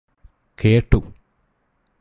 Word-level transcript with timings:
കേട്ടു 0.57 0.99